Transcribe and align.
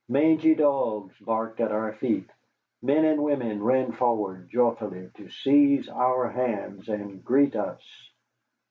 Mangy 0.09 0.55
dogs 0.55 1.15
barked 1.19 1.59
at 1.59 1.71
our 1.71 1.93
feet, 1.93 2.27
men 2.81 3.05
and 3.05 3.21
women 3.23 3.61
ran 3.61 3.91
forward 3.91 4.49
joyfully 4.49 5.11
to 5.17 5.29
seize 5.29 5.87
our 5.89 6.27
hands 6.27 6.89
and 6.89 7.23
greet 7.23 7.55
us. 7.55 7.83